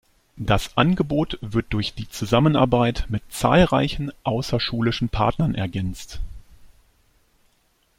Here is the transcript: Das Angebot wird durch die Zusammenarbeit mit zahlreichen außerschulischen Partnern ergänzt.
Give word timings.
Das 0.37 0.75
Angebot 0.77 1.37
wird 1.41 1.67
durch 1.69 1.93
die 1.93 2.09
Zusammenarbeit 2.09 3.05
mit 3.09 3.21
zahlreichen 3.31 4.11
außerschulischen 4.23 5.09
Partnern 5.09 5.53
ergänzt. 5.53 6.21